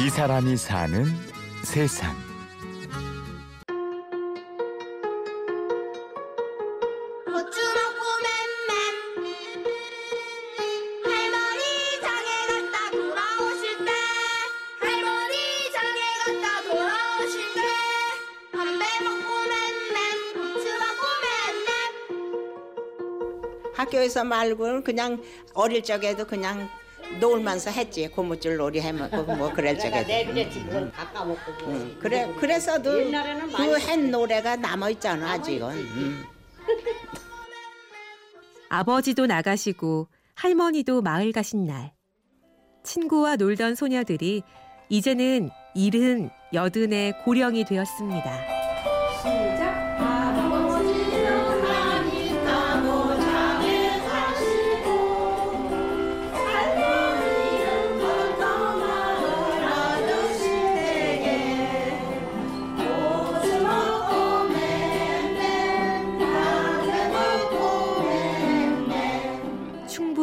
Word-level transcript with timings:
이 0.00 0.08
사람이 0.08 0.56
사는 0.56 1.04
세상. 1.62 2.16
고추 7.26 7.60
먹고 7.76 8.02
맴맴 8.24 8.70
할머니 11.04 11.62
장에 12.00 12.30
갔다 12.48 12.76
돌아오실 12.90 13.62
때. 13.84 13.90
할머니 14.80 15.34
장에 15.74 16.00
갔다 16.24 16.46
돌아오실 16.62 17.36
때. 17.54 17.60
담배 18.52 18.82
먹고 19.04 19.28
맴맴 19.52 19.96
고추 20.32 20.64
먹고 20.80 21.02
맴맴 21.22 21.68
학교에서 23.74 24.24
말고는 24.24 24.82
그냥 24.82 25.22
어릴 25.52 25.82
적에도 25.82 26.26
그냥 26.26 26.70
놀면서 27.18 27.70
했지 27.70 28.06
고무줄 28.08 28.56
놀이 28.56 28.80
해먹고 28.80 29.22
뭐 29.34 29.52
그럴 29.52 29.78
적에도 29.78 30.06
내비에 30.06 30.50
지금 30.50 30.90
가까웠고 30.92 31.52
응. 31.66 31.96
그래 32.00 32.32
그래서도 32.38 33.06
옛날에는 33.06 33.52
그한 33.52 34.10
노래가 34.10 34.56
남아 34.56 34.90
있잖아 34.90 35.32
아직은 35.32 35.68
응. 35.70 36.24
아버지도 38.68 39.26
나가시고 39.26 40.06
할머니도 40.36 41.02
마을 41.02 41.32
가신 41.32 41.66
날. 41.66 41.92
친구와 42.84 43.36
놀던 43.36 43.74
소녀들이 43.74 44.42
이제는 44.88 45.50
일흔, 45.74 46.30
여든의 46.54 47.22
고령이 47.24 47.64
되었습니다. 47.64 48.59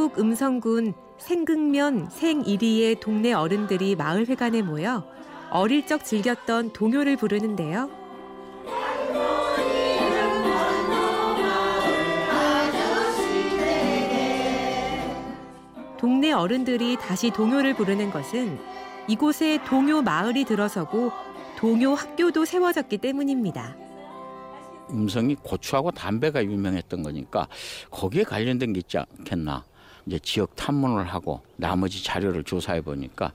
충북 0.07 0.19
음성군 0.19 0.93
생극면 1.17 2.09
생이리의 2.09 2.99
동네 2.99 3.33
어른들이 3.33 3.95
마을회관에 3.95 4.61
모여 4.61 5.03
어릴 5.49 5.85
적 5.85 6.05
즐겼던 6.05 6.71
동요를 6.71 7.17
부르는데요. 7.17 7.89
동네 15.97 16.31
어른들이 16.31 16.97
다시 16.97 17.31
동요를 17.31 17.73
부르는 17.73 18.11
것은 18.11 18.59
이곳에 19.09 19.59
동요 19.65 20.01
마을이 20.01 20.45
들어서고 20.45 21.11
동요 21.57 21.93
학교도 21.93 22.45
세워졌기 22.45 22.99
때문입니다. 22.99 23.75
음성이 24.89 25.35
고추하고 25.35 25.91
담배가 25.91 26.43
유명했던 26.45 27.03
거니까 27.03 27.47
거기에 27.91 28.23
관련된 28.23 28.71
게 28.71 28.79
있지 28.79 28.97
않겠나. 28.97 29.65
이제 30.07 30.17
지역 30.19 30.55
탐문을 30.55 31.05
하고 31.05 31.41
나머지 31.57 32.03
자료를 32.03 32.43
조사해 32.43 32.81
보니까 32.81 33.33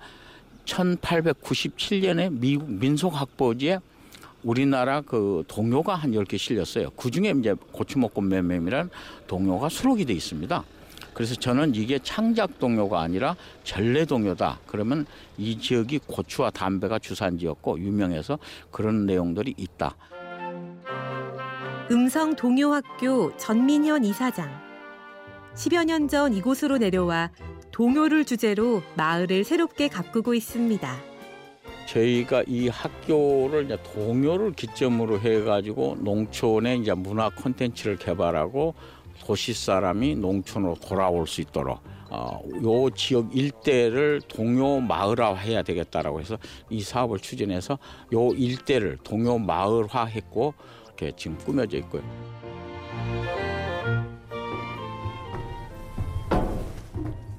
1897년에 0.65 2.33
미국 2.33 2.70
민속학보지에 2.70 3.78
우리나라 4.42 5.03
그 5.03 5.45
동요가 5.47 5.95
한 5.95 6.12
10개 6.12 6.37
실렸어요. 6.39 6.91
그 6.97 7.11
중에 7.11 7.33
이제 7.39 7.55
고추 7.70 7.98
먹고 7.98 8.23
맴맴이란 8.23 8.91
동요가 9.27 9.69
수록이 9.69 10.05
돼 10.05 10.15
있습니다. 10.15 10.65
그래서 11.15 11.34
저는 11.34 11.75
이게 11.75 11.98
창작 11.98 12.59
동요가 12.59 13.03
아니라 13.03 13.37
전래 13.65 14.05
동요다. 14.05 14.61
그러면 14.67 15.06
이 15.37 15.59
지역이 15.59 16.00
고추와 16.06 16.50
담배가 16.50 16.98
주산지였고 16.98 17.78
유명해서 17.78 18.39
그런 18.70 19.05
내용들이 19.05 19.55
있다. 19.56 19.95
음성 21.91 22.34
동요학교 22.34 23.37
전민현 23.37 24.05
이사장. 24.05 24.72
10여 25.54 25.84
년 25.84 26.08
전 26.08 26.32
이곳으로 26.34 26.78
내려와 26.78 27.30
동요를 27.70 28.24
주제로 28.24 28.82
마을을 28.96 29.44
새롭게 29.44 29.88
가꾸고 29.88 30.34
있습니다. 30.34 30.96
저희가 31.86 32.44
이 32.46 32.68
학교를 32.68 33.66
이제 33.66 33.78
동요를 33.94 34.52
기점으로 34.52 35.20
해가지고 35.20 35.98
농촌의 36.00 36.80
이제 36.80 36.94
문화 36.94 37.28
콘텐츠를 37.30 37.96
개발하고 37.96 38.74
도시 39.26 39.52
사람이 39.52 40.16
농촌으로 40.16 40.76
돌아올 40.76 41.26
수 41.26 41.40
있도록 41.42 41.80
어, 42.10 42.40
요 42.62 42.90
지역 42.90 43.34
일대를 43.34 44.20
동요 44.28 44.80
마을화 44.80 45.34
해야 45.34 45.62
되겠다라고 45.62 46.20
해서 46.20 46.36
이 46.69 46.82
사업을 46.82 47.19
추진해서 47.20 47.78
요 48.12 48.32
일대를 48.32 48.98
동요 49.02 49.38
마을화 49.38 50.06
했고 50.06 50.54
이렇게 50.86 51.12
지금 51.16 51.38
꾸며져 51.38 51.78
있고요. 51.78 52.02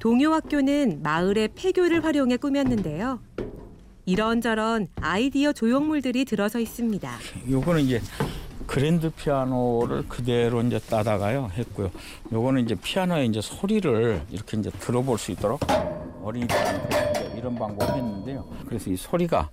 동요학교는 0.03 1.01
마을의 1.01 1.51
폐교를 1.55 2.03
활용해 2.03 2.35
꾸몄는데요. 2.35 3.21
이런저런 4.05 4.89
아이디어 4.99 5.53
조형물들이 5.53 6.25
들어서 6.25 6.59
있습니다. 6.59 7.09
요거는 7.49 7.83
이제 7.83 8.01
그랜드 8.67 9.09
피아노를 9.09 10.09
그대로 10.09 10.61
이제 10.61 10.77
따다가요 10.77 11.51
했고요. 11.53 11.89
요거는 12.33 12.65
이제 12.65 12.75
피아노의 12.75 13.27
이제 13.27 13.39
소리를 13.39 14.23
이렇게 14.29 14.57
이제 14.57 14.69
들어볼 14.71 15.17
수 15.17 15.31
있도록 15.31 15.61
어린이들한테 16.21 17.35
이런 17.37 17.55
방법을 17.55 17.95
했는데요. 17.95 18.45
그래서 18.67 18.89
이 18.89 18.97
소리가 18.97 19.51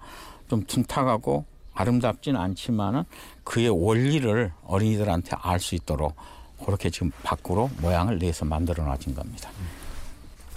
좀 0.48 0.64
둔탁하고 0.66 1.44
아름답진 1.74 2.34
않지만은 2.34 3.04
그의 3.44 3.68
원리를 3.68 4.50
어린이들한테 4.64 5.36
알 5.42 5.60
수 5.60 5.76
있도록 5.76 6.16
그렇게 6.64 6.90
지금 6.90 7.12
밖으로 7.22 7.70
모양을 7.80 8.18
내서 8.18 8.44
만들어 8.44 8.82
놔진 8.82 9.14
겁니다. 9.14 9.48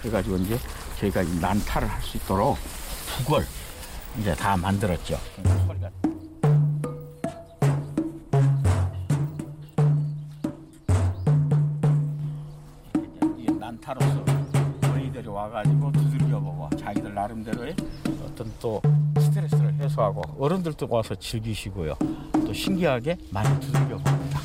그래가지고 0.04 0.36
이제 0.36 0.58
저희가 1.00 1.22
이 1.22 1.38
난타를 1.40 1.88
할 1.88 2.02
수 2.02 2.18
있도록 2.18 2.58
북을 3.24 3.46
이제 4.20 4.34
다 4.34 4.54
만들었죠. 4.56 5.18
난타로서 13.58 14.24
어린이들이 14.92 15.28
와가지고 15.28 15.92
두들겨 15.92 16.40
보고 16.40 16.68
자기들 16.76 17.14
나름대로의 17.14 17.74
어떤 18.24 18.52
또 18.60 18.80
스트레스를 19.18 19.74
해소하고 19.74 20.22
어른들도 20.38 20.86
와서 20.88 21.14
즐기시고요. 21.14 21.94
또 22.32 22.52
신기하게 22.52 23.16
많이 23.30 23.48
두들겨 23.60 23.96
봅니다. 23.98 24.40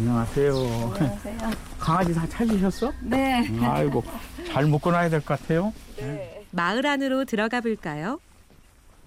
안녕하세요. 0.00 0.54
안녕하세요. 0.94 1.50
강아지 1.78 2.14
다 2.14 2.26
찾으셨어? 2.26 2.90
네. 3.02 3.46
아이고 3.60 4.02
잘 4.50 4.64
묶어 4.64 4.90
놔야 4.92 5.10
될 5.10 5.20
것 5.20 5.38
같아요. 5.38 5.74
마을 6.52 6.86
안으로 6.86 7.26
들어가 7.26 7.60
볼까요? 7.60 8.18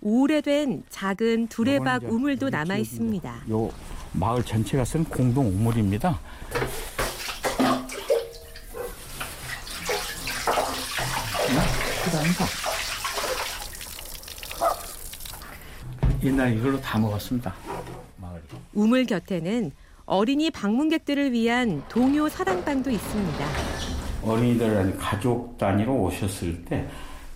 오래된 0.02 0.84
작은 0.92 1.48
두레박 1.48 2.04
우물도 2.04 2.52
남아 2.52 2.76
있습니다. 2.78 3.46
요 3.50 3.72
마을 4.12 4.44
전체가 4.44 4.86
쓴 4.86 5.04
공동 5.06 5.48
우물입니다. 5.48 6.20
크다니까. 12.06 12.46
옛날 16.24 16.58
이걸로 16.58 16.80
다 16.80 16.98
먹었습니다. 17.00 17.54
우물 18.74 19.06
곁에는 19.06 19.72
어린이 20.13 20.51
방문객들을 20.51 21.31
위한 21.31 21.81
동요 21.90 22.29
사랑방도 22.29 22.91
있습니다. 22.91 23.46
어린이들 24.22 24.95
가족 25.00 25.57
단위로 25.57 25.92
오셨을 26.04 26.63
때 26.65 26.88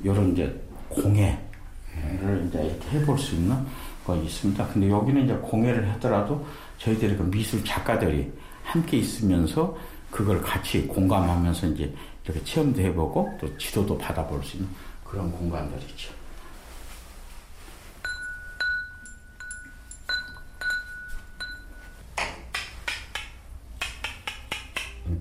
이런 0.04 0.34
이제 0.34 0.62
공예를 0.90 2.46
이제 2.48 2.80
해볼 2.92 3.18
수 3.18 3.34
있는 3.34 3.58
거 4.06 4.16
있습니다. 4.16 4.68
근데 4.68 4.92
여기는 4.92 5.26
이제 5.26 5.34
공예를 5.34 5.90
하더라도 5.94 6.46
저희들이 6.78 7.18
그 7.18 7.24
미술 7.24 7.66
작가들이 7.66 8.32
함께 8.64 8.98
있으면서 8.98 9.76
그걸 10.12 10.40
같이 10.40 10.86
공감하면서 10.86 11.70
이제 11.70 11.92
이렇게 12.26 12.44
체험도 12.44 12.80
해보고 12.80 13.40
또 13.42 13.58
지도도 13.58 13.98
받아볼 13.98 14.44
수 14.44 14.58
있는 14.58 14.70
그런 15.04 15.32
공간들이죠. 15.32 16.14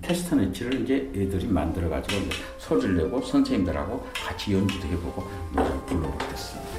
캐스터네치를 0.01 0.81
이제 0.81 1.11
애들이 1.15 1.47
만들어가지고 1.47 2.29
소리를 2.57 2.97
내고 2.97 3.21
선생님들하고 3.21 4.07
같이 4.13 4.53
연주도 4.53 4.87
해보고 4.87 5.23
노래를 5.53 5.79
불러보고 5.85 6.17
그습니다 6.17 6.77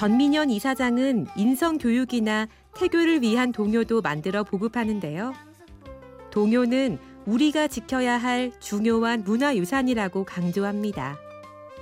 전민현 0.00 0.48
이사장은 0.48 1.26
인성교육이나 1.36 2.48
태교를 2.74 3.20
위한 3.20 3.52
동요도 3.52 4.00
만들어 4.00 4.44
보급하는데요. 4.44 5.49
동요는 6.30 6.98
우리가 7.26 7.68
지켜야 7.68 8.16
할 8.18 8.52
중요한 8.60 9.22
문화유산이라고 9.24 10.24
강조합니다. 10.24 11.18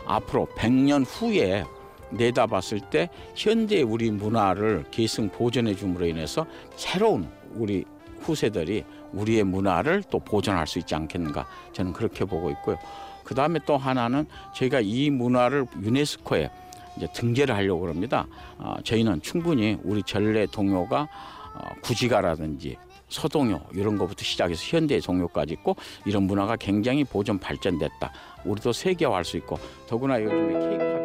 앞으로 0.07 0.47
100년 0.57 1.05
후에 1.07 1.65
내다봤을 2.11 2.81
때 2.91 3.11
현대 3.35 3.83
우리 3.83 4.11
문화를 4.11 4.85
계승 4.91 5.29
보존해 5.29 5.75
줌으로 5.75 6.07
인해서 6.07 6.47
새로운 6.77 7.31
우리 7.55 7.85
후세들이 8.21 8.85
우리의 9.13 9.45
문화를 9.45 10.03
또 10.11 10.19
보존할 10.19 10.67
수 10.67 10.79
있지 10.79 10.95
않겠는가 10.95 11.47
저는 11.73 11.93
그렇게 11.93 12.25
보고 12.25 12.51
있고요. 12.51 12.77
그 13.25 13.35
다음에 13.35 13.59
또 13.67 13.77
하나는 13.77 14.27
저희가 14.55 14.81
이 14.81 15.11
문화를 15.11 15.67
유네스코에 15.83 16.51
이제 16.97 17.07
등재를 17.13 17.55
하려고 17.55 17.89
합니다. 17.89 18.27
어, 18.57 18.75
저희는 18.83 19.21
충분히 19.23 19.79
우리 19.83 20.03
전래 20.03 20.47
동요가 20.47 21.09
어, 21.55 21.69
구지가라든지 21.83 22.77
서동요 23.09 23.61
이런 23.73 23.97
것부터 23.99 24.23
시작해서 24.25 24.63
현대 24.65 25.01
종요까지 25.01 25.55
있고 25.55 25.77
이런 26.05 26.25
문화가 26.25 26.57
굉장히 26.57 27.05
보존 27.05 27.39
발전됐다. 27.39 28.13
우리도 28.45 28.73
세계화할 28.73 29.25
수 29.25 29.37
있고 29.39 29.59
더구나 29.87 30.23
요즘에 30.23 30.53
케이팝이라는 30.59 30.99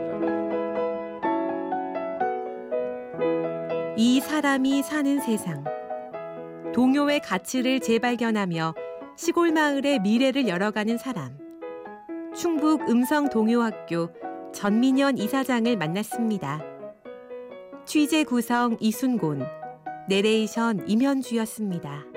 이 3.98 4.20
사람이 4.20 4.84
사는 4.84 5.20
세상. 5.20 5.64
동요의 6.74 7.22
가치를 7.22 7.80
재발견하며 7.80 8.74
시골 9.16 9.52
마을의 9.52 10.00
미래를 10.00 10.48
열어가는 10.48 10.98
사람. 10.98 11.38
충북 12.36 12.90
음성 12.90 13.30
동요학교 13.30 14.10
전민현 14.52 15.20
이사장을 15.20 15.78
만났습니다. 15.78 16.64
취재 17.86 18.24
구성 18.24 18.78
이순곤, 18.80 19.46
내레이션 20.08 20.84
임현주였습니다. 20.88 22.13